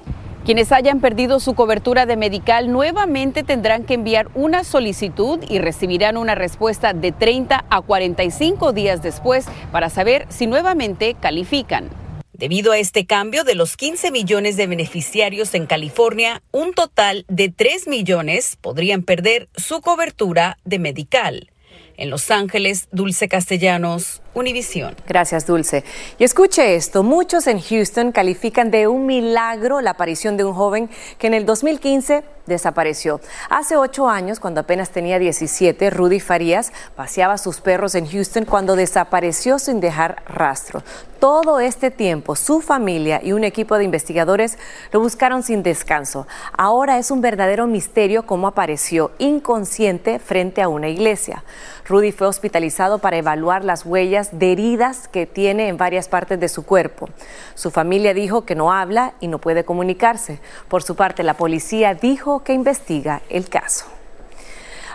Quienes 0.43 0.73
hayan 0.73 0.99
perdido 0.99 1.39
su 1.39 1.55
cobertura 1.55 2.05
de 2.05 2.17
medical 2.17 2.69
nuevamente 2.69 3.43
tendrán 3.43 3.85
que 3.85 3.93
enviar 3.93 4.27
una 4.35 4.65
solicitud 4.65 5.39
y 5.47 5.59
recibirán 5.59 6.17
una 6.17 6.35
respuesta 6.35 6.91
de 6.91 7.13
30 7.13 7.63
a 7.69 7.81
45 7.81 8.73
días 8.73 9.01
después 9.01 9.47
para 9.71 9.89
saber 9.89 10.25
si 10.27 10.45
nuevamente 10.45 11.15
califican. 11.17 11.89
Debido 12.37 12.73
a 12.73 12.77
este 12.77 13.05
cambio 13.05 13.45
de 13.45 13.55
los 13.55 13.77
15 13.77 14.11
millones 14.11 14.57
de 14.57 14.67
beneficiarios 14.67 15.53
en 15.53 15.67
California, 15.67 16.43
un 16.51 16.73
total 16.73 17.23
de 17.29 17.47
3 17.47 17.87
millones 17.87 18.57
podrían 18.59 19.03
perder 19.03 19.47
su 19.55 19.79
cobertura 19.79 20.57
de 20.65 20.77
medical. 20.77 21.49
En 21.95 22.09
Los 22.09 22.31
Ángeles, 22.31 22.89
Dulce 22.91 23.29
Castellanos, 23.29 24.21
Univisión. 24.35 24.95
Gracias, 25.07 25.47
Dulce. 25.47 25.85
Y 26.19 26.25
escuche 26.25 26.75
esto, 26.75 27.03
muchos 27.03 27.47
en 27.47 27.61
Houston 27.61 28.11
califican 28.11 28.69
de 28.69 28.87
un 28.87 29.05
milagro 29.05 29.79
la 29.79 29.91
aparición 29.91 30.35
de 30.35 30.43
un 30.43 30.53
joven 30.53 30.89
que 31.17 31.27
en 31.27 31.33
el 31.33 31.45
2015 31.45 32.23
desapareció. 32.45 33.21
Hace 33.49 33.77
ocho 33.77 34.07
años, 34.07 34.39
cuando 34.39 34.61
apenas 34.61 34.91
tenía 34.91 35.19
17, 35.19 35.89
Rudy 35.89 36.19
Farías 36.19 36.71
paseaba 36.95 37.37
sus 37.37 37.61
perros 37.61 37.95
en 37.95 38.07
Houston 38.07 38.45
cuando 38.45 38.75
desapareció 38.75 39.57
sin 39.57 39.79
dejar 39.79 40.23
rastro. 40.27 40.83
Todo 41.19 41.59
este 41.59 41.89
tiempo, 41.89 42.35
su 42.35 42.61
familia 42.61 43.19
y 43.23 43.31
un 43.31 43.43
equipo 43.43 43.77
de 43.77 43.85
investigadores 43.85 44.59
lo 44.91 44.99
buscaron 44.99 45.43
sin 45.43 45.63
descanso. 45.63 46.27
Ahora 46.55 46.99
es 46.99 47.09
un 47.09 47.21
verdadero 47.21 47.67
misterio 47.67 48.25
cómo 48.27 48.47
apareció 48.47 49.11
inconsciente 49.17 50.19
frente 50.19 50.61
a 50.61 50.67
una 50.67 50.89
iglesia. 50.89 51.43
Rudy 51.87 52.11
fue 52.11 52.27
hospitalizado 52.27 52.99
para 52.99 53.17
evaluar 53.17 53.63
las 53.63 53.85
huellas 53.85 54.24
de 54.31 54.51
heridas 54.51 55.07
que 55.07 55.25
tiene 55.25 55.67
en 55.67 55.77
varias 55.77 56.07
partes 56.07 56.39
de 56.39 56.49
su 56.49 56.65
cuerpo. 56.65 57.09
Su 57.55 57.71
familia 57.71 58.13
dijo 58.13 58.45
que 58.45 58.55
no 58.55 58.71
habla 58.71 59.13
y 59.19 59.27
no 59.27 59.39
puede 59.39 59.63
comunicarse. 59.63 60.39
Por 60.67 60.83
su 60.83 60.95
parte, 60.95 61.23
la 61.23 61.35
policía 61.35 61.93
dijo 61.93 62.43
que 62.43 62.53
investiga 62.53 63.21
el 63.29 63.49
caso. 63.49 63.94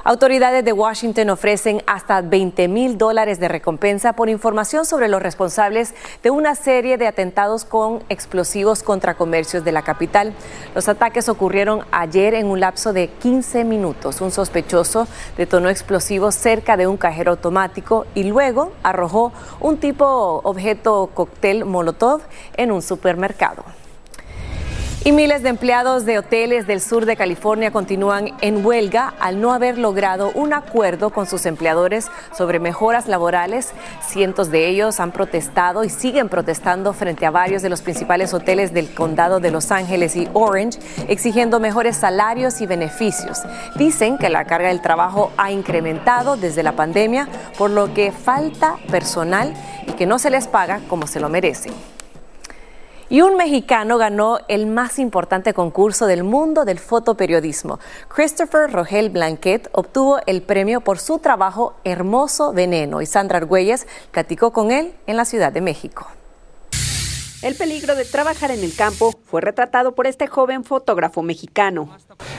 Autoridades 0.02 0.64
de 0.64 0.72
Washington 0.72 1.28
ofrecen 1.28 1.82
hasta 1.86 2.22
20 2.22 2.68
mil 2.68 2.96
dólares 2.96 3.38
de 3.38 3.48
recompensa 3.48 4.14
por 4.14 4.30
información 4.30 4.86
sobre 4.86 5.08
los 5.08 5.20
responsables 5.20 5.94
de 6.22 6.30
una 6.30 6.54
serie 6.54 6.96
de 6.96 7.06
atentados 7.06 7.66
con 7.66 8.02
explosivos 8.08 8.82
contra 8.82 9.14
comercios 9.14 9.62
de 9.62 9.72
la 9.72 9.82
capital. 9.82 10.32
Los 10.74 10.88
ataques 10.88 11.28
ocurrieron 11.28 11.84
ayer 11.90 12.32
en 12.32 12.46
un 12.46 12.60
lapso 12.60 12.94
de 12.94 13.08
15 13.08 13.64
minutos. 13.64 14.22
Un 14.22 14.30
sospechoso 14.30 15.06
detonó 15.36 15.68
explosivos 15.68 16.34
cerca 16.34 16.78
de 16.78 16.86
un 16.86 16.96
cajero 16.96 17.32
automático 17.32 18.06
y 18.14 18.24
luego 18.24 18.72
arrojó 18.82 19.32
un 19.60 19.76
tipo 19.76 20.40
objeto 20.44 21.10
cóctel 21.12 21.66
Molotov 21.66 22.22
en 22.56 22.72
un 22.72 22.80
supermercado. 22.80 23.64
Y 25.02 25.12
miles 25.12 25.42
de 25.42 25.48
empleados 25.48 26.04
de 26.04 26.18
hoteles 26.18 26.66
del 26.66 26.82
sur 26.82 27.06
de 27.06 27.16
California 27.16 27.70
continúan 27.70 28.32
en 28.42 28.64
huelga 28.64 29.14
al 29.18 29.40
no 29.40 29.54
haber 29.54 29.78
logrado 29.78 30.30
un 30.34 30.52
acuerdo 30.52 31.08
con 31.08 31.26
sus 31.26 31.46
empleadores 31.46 32.08
sobre 32.36 32.60
mejoras 32.60 33.08
laborales. 33.08 33.72
Cientos 34.06 34.50
de 34.50 34.68
ellos 34.68 35.00
han 35.00 35.10
protestado 35.10 35.84
y 35.84 35.88
siguen 35.88 36.28
protestando 36.28 36.92
frente 36.92 37.24
a 37.24 37.30
varios 37.30 37.62
de 37.62 37.70
los 37.70 37.80
principales 37.80 38.34
hoteles 38.34 38.74
del 38.74 38.92
condado 38.92 39.40
de 39.40 39.50
Los 39.50 39.70
Ángeles 39.70 40.16
y 40.16 40.28
Orange, 40.34 40.78
exigiendo 41.08 41.60
mejores 41.60 41.96
salarios 41.96 42.60
y 42.60 42.66
beneficios. 42.66 43.38
Dicen 43.76 44.18
que 44.18 44.28
la 44.28 44.44
carga 44.44 44.68
del 44.68 44.82
trabajo 44.82 45.32
ha 45.38 45.50
incrementado 45.50 46.36
desde 46.36 46.62
la 46.62 46.72
pandemia, 46.72 47.26
por 47.56 47.70
lo 47.70 47.94
que 47.94 48.12
falta 48.12 48.76
personal 48.90 49.54
y 49.86 49.92
que 49.92 50.04
no 50.04 50.18
se 50.18 50.28
les 50.28 50.46
paga 50.46 50.82
como 50.88 51.06
se 51.06 51.20
lo 51.20 51.30
merecen. 51.30 51.72
Y 53.12 53.22
un 53.22 53.36
mexicano 53.36 53.98
ganó 53.98 54.38
el 54.46 54.68
más 54.68 55.00
importante 55.00 55.52
concurso 55.52 56.06
del 56.06 56.22
mundo 56.22 56.64
del 56.64 56.78
fotoperiodismo. 56.78 57.80
Christopher 58.06 58.70
Rogel 58.70 59.10
Blanquet 59.10 59.68
obtuvo 59.72 60.20
el 60.26 60.42
premio 60.42 60.80
por 60.80 61.00
su 61.00 61.18
trabajo 61.18 61.74
Hermoso 61.82 62.52
Veneno 62.52 63.02
y 63.02 63.06
Sandra 63.06 63.38
Argüelles 63.38 63.88
platicó 64.12 64.52
con 64.52 64.70
él 64.70 64.94
en 65.08 65.16
la 65.16 65.24
Ciudad 65.24 65.50
de 65.50 65.60
México. 65.60 66.06
El 67.42 67.56
peligro 67.56 67.96
de 67.96 68.04
trabajar 68.04 68.52
en 68.52 68.62
el 68.62 68.76
campo 68.76 69.12
fue 69.24 69.40
retratado 69.40 69.96
por 69.96 70.06
este 70.06 70.28
joven 70.28 70.62
fotógrafo 70.62 71.20
mexicano. 71.22 71.88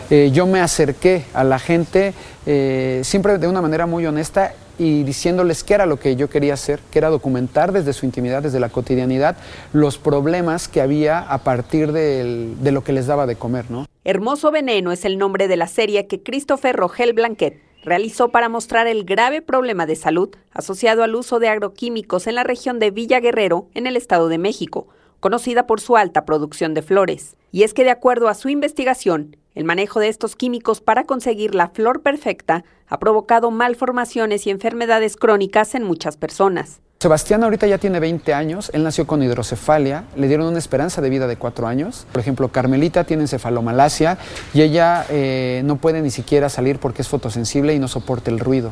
Eh, 0.10 0.30
yo 0.32 0.46
me 0.46 0.62
acerqué 0.62 1.26
a 1.34 1.44
la 1.44 1.60
gente 1.60 2.14
eh, 2.46 3.02
siempre 3.04 3.38
de 3.40 3.48
una 3.48 3.62
manera 3.62 3.88
muy 3.88 4.06
honesta 4.06 4.54
y 4.82 5.04
diciéndoles 5.04 5.64
qué 5.64 5.76
era 5.76 5.86
lo 5.86 6.00
que 6.00 6.16
yo 6.16 6.28
quería 6.28 6.56
hacer, 6.56 6.80
que 6.90 6.98
era 6.98 7.10
documentar 7.10 7.72
desde 7.72 7.94
su 7.94 8.08
intimidad, 8.08 8.42
desde 8.42 8.60
la 8.60 8.70
cotidianidad, 8.70 9.38
los 9.74 10.00
problemas 10.00 10.68
que 10.68 10.82
había 10.82 11.20
a 11.20 11.44
partir 11.44 11.92
de 11.92 12.72
lo 12.72 12.84
que 12.84 12.92
les 12.92 13.06
daba 13.06 13.28
de 13.28 13.36
comer, 13.36 13.70
¿no? 13.70 13.86
Hermoso 14.04 14.50
Veneno 14.50 14.92
es 14.92 15.06
el 15.06 15.20
nombre 15.20 15.48
de 15.48 15.56
la 15.56 15.68
serie 15.68 16.08
que 16.08 16.24
Christopher 16.24 16.76
Rogel 16.76 17.14
Blanquet 17.14 17.62
realizó 17.84 18.30
para 18.30 18.50
mostrar 18.50 18.88
el 18.88 19.04
grave 19.04 19.44
problema 19.44 19.86
de 19.86 19.96
salud 19.96 20.30
asociado 20.52 21.04
al 21.04 21.14
uso 21.14 21.38
de 21.38 21.50
agroquímicos 21.50 22.26
en 22.26 22.34
la 22.34 22.44
región 22.44 22.80
de 22.80 22.90
Villa 22.90 23.20
Guerrero, 23.20 23.68
en 23.76 23.86
el 23.86 23.96
Estado 23.96 24.30
de 24.30 24.40
México, 24.40 24.88
conocida 25.20 25.68
por 25.68 25.80
su 25.80 25.96
alta 25.96 26.26
producción 26.26 26.74
de 26.74 26.82
flores. 26.82 27.36
Y 27.52 27.62
es 27.62 27.76
que 27.76 27.84
de 27.84 27.92
acuerdo 27.92 28.30
a 28.30 28.34
su 28.34 28.50
investigación, 28.50 29.38
el 29.56 29.64
manejo 29.64 30.00
de 30.00 30.08
estos 30.08 30.36
químicos 30.36 30.82
para 30.82 31.04
conseguir 31.04 31.56
la 31.56 31.70
flor 31.70 32.02
perfecta 32.02 32.64
ha 32.88 33.00
provocado 33.00 33.52
malformaciones 33.52 34.48
y 34.48 34.50
enfermedades 34.50 35.16
crónicas 35.16 35.76
en 35.76 35.84
muchas 35.84 36.18
personas. 36.18 36.80
Sebastián 37.02 37.44
ahorita 37.44 37.66
ya 37.66 37.80
tiene 37.80 38.00
20 38.00 38.32
años, 38.36 38.70
él 38.76 38.84
nació 38.84 39.08
con 39.08 39.24
hidrocefalia, 39.24 40.04
le 40.16 40.28
dieron 40.28 40.46
una 40.46 40.60
esperanza 40.60 41.02
de 41.02 41.10
vida 41.10 41.26
de 41.26 41.36
4 41.36 41.66
años. 41.68 42.06
Por 42.12 42.22
ejemplo, 42.22 42.50
Carmelita 42.50 43.06
tiene 43.06 43.24
encefalomalacia 43.24 44.20
y 44.54 44.62
ella 44.62 45.08
eh, 45.10 45.64
no 45.66 45.78
puede 45.78 46.04
ni 46.04 46.12
siquiera 46.12 46.48
salir 46.48 46.78
porque 46.78 47.02
es 47.02 47.08
fotosensible 47.08 47.74
y 47.74 47.80
no 47.80 47.88
soporta 47.88 48.30
el 48.30 48.40
ruido. 48.40 48.70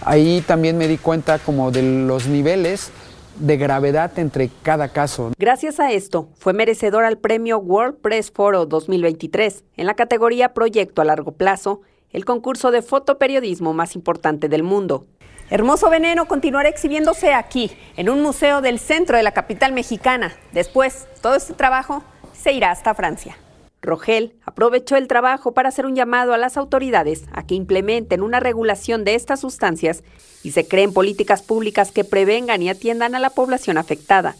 Ahí 0.00 0.42
también 0.44 0.76
me 0.76 0.88
di 0.88 0.98
cuenta 0.98 1.38
como 1.38 1.70
de 1.70 1.82
los 1.82 2.26
niveles 2.26 2.90
de 3.38 3.56
gravedad 3.56 4.18
entre 4.18 4.50
cada 4.62 4.88
caso. 4.88 5.32
Gracias 5.38 5.80
a 5.80 5.92
esto, 5.92 6.28
fue 6.36 6.52
merecedor 6.52 7.04
al 7.04 7.18
premio 7.18 7.58
World 7.58 7.96
Press 8.00 8.30
Photo 8.30 8.66
2023 8.66 9.64
en 9.76 9.86
la 9.86 9.94
categoría 9.94 10.54
Proyecto 10.54 11.02
a 11.02 11.04
largo 11.04 11.32
plazo, 11.32 11.82
el 12.10 12.24
concurso 12.24 12.70
de 12.70 12.82
fotoperiodismo 12.82 13.74
más 13.74 13.94
importante 13.94 14.48
del 14.48 14.62
mundo. 14.62 15.06
Hermoso 15.50 15.88
Veneno 15.88 16.26
continuará 16.26 16.68
exhibiéndose 16.68 17.32
aquí, 17.32 17.70
en 17.96 18.10
un 18.10 18.22
museo 18.22 18.60
del 18.60 18.78
centro 18.78 19.16
de 19.16 19.22
la 19.22 19.32
capital 19.32 19.72
mexicana. 19.72 20.34
Después, 20.52 21.06
todo 21.22 21.36
este 21.36 21.54
trabajo 21.54 22.02
se 22.34 22.52
irá 22.52 22.70
hasta 22.70 22.94
Francia. 22.94 23.38
Rogel 23.88 24.34
aprovechó 24.44 24.96
el 24.96 25.08
trabajo 25.08 25.52
para 25.52 25.70
hacer 25.70 25.86
un 25.86 25.96
llamado 25.96 26.34
a 26.34 26.38
las 26.38 26.58
autoridades 26.58 27.24
a 27.32 27.46
que 27.46 27.54
implementen 27.54 28.22
una 28.22 28.38
regulación 28.38 29.02
de 29.02 29.14
estas 29.14 29.40
sustancias 29.40 30.04
y 30.42 30.52
se 30.52 30.68
creen 30.68 30.92
políticas 30.92 31.42
públicas 31.42 31.90
que 31.90 32.04
prevengan 32.04 32.60
y 32.60 32.68
atiendan 32.68 33.14
a 33.14 33.18
la 33.18 33.30
población 33.30 33.78
afectada. 33.78 34.36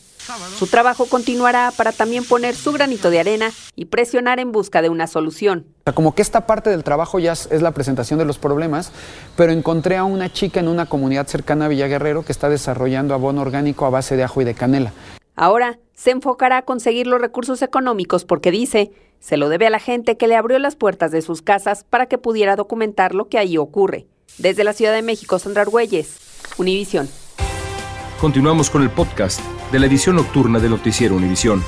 Su 0.58 0.66
trabajo 0.66 1.06
continuará 1.06 1.72
para 1.74 1.92
también 1.92 2.22
poner 2.22 2.54
su 2.54 2.72
granito 2.72 3.08
de 3.08 3.20
arena 3.20 3.50
y 3.74 3.86
presionar 3.86 4.38
en 4.38 4.52
busca 4.52 4.82
de 4.82 4.90
una 4.90 5.06
solución. 5.06 5.64
Como 5.94 6.14
que 6.14 6.20
esta 6.20 6.46
parte 6.46 6.68
del 6.68 6.84
trabajo 6.84 7.18
ya 7.18 7.32
es 7.32 7.62
la 7.62 7.70
presentación 7.70 8.18
de 8.18 8.26
los 8.26 8.36
problemas, 8.36 8.92
pero 9.36 9.52
encontré 9.52 9.96
a 9.96 10.04
una 10.04 10.30
chica 10.30 10.60
en 10.60 10.68
una 10.68 10.84
comunidad 10.84 11.26
cercana 11.26 11.64
a 11.64 11.68
Villaguerrero 11.68 12.26
que 12.26 12.32
está 12.32 12.50
desarrollando 12.50 13.14
abono 13.14 13.40
orgánico 13.40 13.86
a 13.86 13.90
base 13.90 14.16
de 14.16 14.24
ajo 14.24 14.42
y 14.42 14.44
de 14.44 14.52
canela. 14.52 14.92
Ahora 15.38 15.78
se 15.94 16.10
enfocará 16.10 16.58
a 16.58 16.62
conseguir 16.62 17.06
los 17.06 17.20
recursos 17.20 17.62
económicos 17.62 18.24
porque 18.24 18.50
dice, 18.50 18.90
se 19.20 19.36
lo 19.36 19.48
debe 19.48 19.68
a 19.68 19.70
la 19.70 19.78
gente 19.78 20.16
que 20.16 20.26
le 20.26 20.34
abrió 20.34 20.58
las 20.58 20.74
puertas 20.74 21.12
de 21.12 21.22
sus 21.22 21.42
casas 21.42 21.84
para 21.84 22.06
que 22.06 22.18
pudiera 22.18 22.56
documentar 22.56 23.14
lo 23.14 23.28
que 23.28 23.38
ahí 23.38 23.56
ocurre. 23.56 24.08
Desde 24.38 24.64
la 24.64 24.72
Ciudad 24.72 24.92
de 24.92 25.02
México, 25.02 25.38
Sandra 25.38 25.62
Argüelles, 25.62 26.18
Univisión. 26.58 27.08
Continuamos 28.20 28.68
con 28.68 28.82
el 28.82 28.90
podcast 28.90 29.40
de 29.70 29.78
la 29.78 29.86
edición 29.86 30.16
nocturna 30.16 30.58
de 30.58 30.70
Noticiero 30.70 31.14
Univisión. 31.14 31.62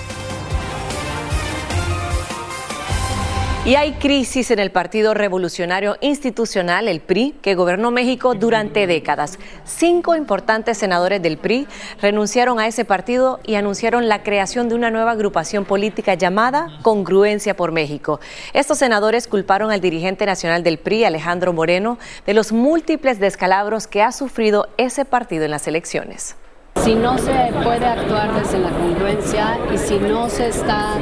Y 3.63 3.75
hay 3.75 3.93
crisis 3.93 4.51
en 4.51 4.59
el 4.59 4.71
Partido 4.71 5.13
Revolucionario 5.13 5.99
Institucional, 6.01 6.89
el 6.89 7.01
PRI, 7.01 7.35
que 7.43 7.55
gobernó 7.55 7.91
México 7.91 8.35
durante 8.35 8.87
décadas. 8.87 9.39
Cinco 9.67 10.17
importantes 10.17 10.79
senadores 10.79 11.21
del 11.21 11.37
PRI 11.37 11.69
renunciaron 12.01 12.59
a 12.59 12.67
ese 12.67 12.87
partido 12.87 13.39
y 13.45 13.57
anunciaron 13.57 14.09
la 14.09 14.23
creación 14.23 14.71
de 14.71 14.77
una 14.77 14.91
nueva 14.91 15.11
agrupación 15.11 15.67
política 15.67 16.15
llamada 16.15 16.69
Congruencia 16.81 17.55
por 17.55 17.71
México. 17.71 18.19
Estos 18.55 18.79
senadores 18.79 19.29
culparon 19.29 19.71
al 19.71 19.83
dirigente 19.83 20.25
nacional 20.25 20.63
del 20.63 20.79
PRI, 20.79 21.05
Alejandro 21.05 21.53
Moreno, 21.53 21.99
de 22.25 22.33
los 22.33 22.53
múltiples 22.53 23.21
descalabros 23.21 23.87
que 23.87 24.01
ha 24.01 24.11
sufrido 24.11 24.69
ese 24.79 25.05
partido 25.05 25.45
en 25.45 25.51
las 25.51 25.69
elecciones. 25.69 26.35
Si 26.77 26.95
no 26.95 27.19
se 27.19 27.53
puede 27.63 27.85
actuar 27.85 28.35
desde 28.41 28.59
la 28.59 28.71
congruencia 28.71 29.59
y 29.73 29.77
si 29.77 29.99
no 29.99 30.29
se 30.31 30.49
está 30.49 30.95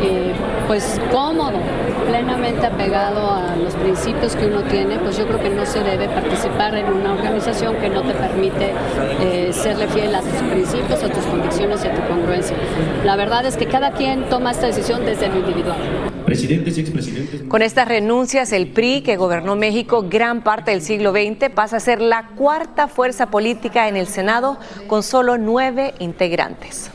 eh, 0.00 0.32
pues 0.68 1.00
cómodo, 1.10 1.58
plenamente 2.06 2.66
apegado 2.66 3.30
a 3.30 3.56
los 3.56 3.74
principios 3.74 4.36
que 4.36 4.46
uno 4.46 4.62
tiene, 4.62 4.98
pues 4.98 5.18
yo 5.18 5.26
creo 5.26 5.40
que 5.40 5.50
no 5.50 5.66
se 5.66 5.80
debe 5.80 6.08
participar 6.08 6.76
en 6.76 6.86
una 6.92 7.14
organización 7.14 7.76
que 7.76 7.88
no 7.88 8.02
te 8.02 8.14
permite 8.14 8.72
eh, 9.20 9.50
serle 9.52 9.88
fiel 9.88 10.14
a 10.14 10.20
tus 10.20 10.42
principios, 10.50 11.02
a 11.02 11.08
tus 11.08 11.24
convicciones 11.24 11.84
y 11.84 11.88
a 11.88 11.94
tu 11.94 12.02
congruencia. 12.06 12.56
La 13.04 13.16
verdad 13.16 13.44
es 13.46 13.56
que 13.56 13.66
cada 13.66 13.92
quien 13.92 14.28
toma 14.28 14.52
esta 14.52 14.66
decisión 14.66 15.04
desde 15.04 15.28
lo 15.28 15.38
individual. 15.38 15.76
Presidentes 16.24 16.78
y 16.78 16.80
expresidentes. 16.80 17.42
Con 17.42 17.60
estas 17.60 17.86
renuncias, 17.86 18.52
el 18.52 18.68
PRI, 18.68 19.02
que 19.02 19.16
gobernó 19.16 19.56
México 19.56 20.06
gran 20.08 20.42
parte 20.42 20.70
del 20.70 20.80
siglo 20.80 21.12
XX, 21.12 21.50
pasa 21.54 21.76
a 21.76 21.80
ser 21.80 22.00
la 22.00 22.28
cuarta 22.34 22.88
fuerza 22.88 23.26
política 23.26 23.88
en 23.88 23.96
el 23.96 24.06
Senado 24.06 24.58
con 24.86 25.02
solo 25.14 25.38
nueve 25.38 25.94
integrantes. 26.00 26.90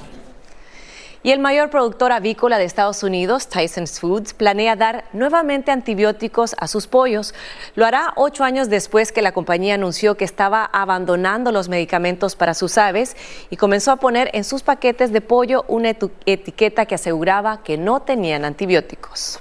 Y 1.24 1.32
el 1.32 1.40
mayor 1.40 1.70
productor 1.70 2.12
avícola 2.12 2.58
de 2.58 2.66
Estados 2.66 3.02
Unidos, 3.02 3.48
Tyson 3.48 3.88
Foods, 3.88 4.34
planea 4.34 4.76
dar 4.76 5.06
nuevamente 5.14 5.72
antibióticos 5.72 6.54
a 6.60 6.68
sus 6.68 6.86
pollos. 6.86 7.34
Lo 7.76 7.86
hará 7.86 8.12
ocho 8.18 8.44
años 8.44 8.70
después 8.70 9.14
que 9.14 9.22
la 9.22 9.32
compañía 9.32 9.76
anunció 9.76 10.16
que 10.16 10.26
estaba 10.26 10.66
abandonando 10.66 11.54
los 11.54 11.70
medicamentos 11.70 12.36
para 12.36 12.56
sus 12.56 12.78
aves 12.78 13.16
y 13.50 13.56
comenzó 13.56 13.94
a 13.94 14.02
poner 14.02 14.30
en 14.34 14.44
sus 14.44 14.64
paquetes 14.64 15.14
de 15.14 15.22
pollo 15.22 15.64
una 15.70 15.96
etiqueta 16.26 16.88
que 16.88 16.96
aseguraba 16.96 17.64
que 17.64 17.78
no 17.78 18.02
tenían 18.02 18.44
antibióticos. 18.44 19.40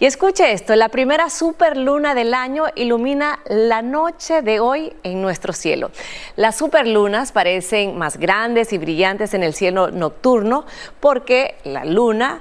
Y 0.00 0.06
escuche 0.06 0.52
esto, 0.52 0.74
la 0.76 0.88
primera 0.88 1.28
superluna 1.28 2.14
del 2.14 2.32
año 2.32 2.64
ilumina 2.74 3.40
la 3.44 3.82
noche 3.82 4.40
de 4.40 4.58
hoy 4.58 4.94
en 5.02 5.20
nuestro 5.20 5.52
cielo. 5.52 5.90
Las 6.36 6.56
superlunas 6.56 7.32
parecen 7.32 7.98
más 7.98 8.16
grandes 8.16 8.72
y 8.72 8.78
brillantes 8.78 9.34
en 9.34 9.42
el 9.42 9.52
cielo 9.52 9.90
nocturno 9.90 10.64
porque 11.00 11.56
la 11.64 11.84
luna 11.84 12.40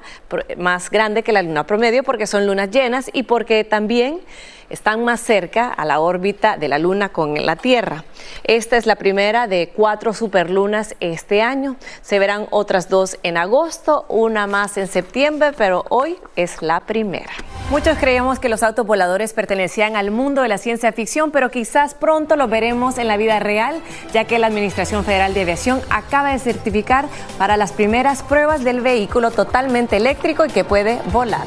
más 0.57 0.89
grande 0.89 1.21
que 1.21 1.33
la 1.33 1.41
luna 1.41 1.67
promedio 1.67 2.03
porque 2.03 2.27
son 2.27 2.47
lunas 2.47 2.71
llenas 2.71 3.09
y 3.11 3.23
porque 3.23 3.65
también 3.65 4.21
están 4.69 5.03
más 5.03 5.19
cerca 5.19 5.67
a 5.69 5.85
la 5.85 5.99
órbita 5.99 6.57
de 6.57 6.67
la 6.67 6.79
Luna 6.79 7.09
con 7.09 7.33
la 7.45 7.55
Tierra. 7.55 8.03
Esta 8.43 8.77
es 8.77 8.85
la 8.85 8.95
primera 8.95 9.47
de 9.47 9.71
cuatro 9.75 10.13
superlunas 10.13 10.95
este 10.99 11.41
año. 11.41 11.75
Se 12.01 12.19
verán 12.19 12.47
otras 12.51 12.89
dos 12.89 13.17
en 13.23 13.37
agosto, 13.37 14.05
una 14.09 14.47
más 14.47 14.77
en 14.77 14.87
septiembre, 14.87 15.51
pero 15.57 15.85
hoy 15.89 16.17
es 16.35 16.61
la 16.61 16.81
primera. 16.81 17.31
Muchos 17.69 17.97
creíamos 17.99 18.39
que 18.39 18.49
los 18.49 18.63
autos 18.63 18.85
voladores 18.85 19.33
pertenecían 19.33 19.95
al 19.95 20.09
mundo 20.09 20.41
de 20.41 20.47
la 20.47 20.57
ciencia 20.57 20.91
ficción, 20.91 21.31
pero 21.31 21.51
quizás 21.51 21.93
pronto 21.93 22.35
lo 22.35 22.47
veremos 22.47 22.97
en 22.97 23.07
la 23.07 23.17
vida 23.17 23.39
real, 23.39 23.81
ya 24.11 24.25
que 24.25 24.39
la 24.39 24.47
Administración 24.47 25.03
Federal 25.05 25.33
de 25.33 25.41
Aviación 25.41 25.81
acaba 25.89 26.31
de 26.31 26.39
certificar 26.39 27.05
para 27.37 27.57
las 27.57 27.71
primeras 27.71 28.23
pruebas 28.23 28.63
del 28.63 28.81
vehículo 28.81 29.31
totalmente 29.31 29.97
eléctrico 29.97 30.45
y 30.45 30.49
que 30.49 30.63
puede 30.63 30.99
volar. 31.11 31.45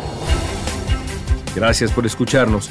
Gracias 1.55 1.91
por 1.91 2.07
escucharnos. 2.07 2.71